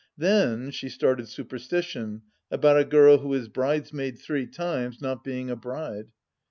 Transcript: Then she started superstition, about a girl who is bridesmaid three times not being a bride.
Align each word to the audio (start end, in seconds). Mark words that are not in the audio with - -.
Then 0.17 0.71
she 0.71 0.89
started 0.89 1.27
superstition, 1.27 2.23
about 2.49 2.75
a 2.75 2.83
girl 2.83 3.19
who 3.19 3.35
is 3.35 3.47
bridesmaid 3.47 4.17
three 4.17 4.47
times 4.47 4.99
not 4.99 5.23
being 5.23 5.51
a 5.51 5.55
bride. 5.55 6.07